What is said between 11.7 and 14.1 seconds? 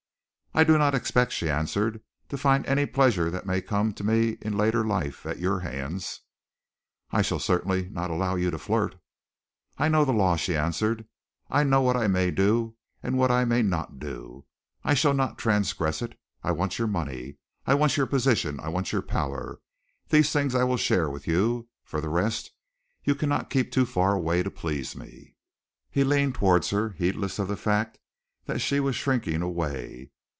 what I may do and what I may not